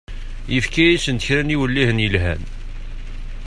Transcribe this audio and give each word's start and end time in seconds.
Yefka-asent 0.53 1.25
kra 1.27 1.41
n 1.43 1.53
yiwellihen 1.53 2.03
yelhan. 2.03 2.41